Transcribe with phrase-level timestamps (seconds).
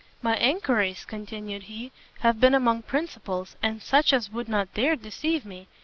[0.23, 1.91] "My enquiries," continued he,
[2.21, 5.67] "have been among principals, and such as would not dare deceive me.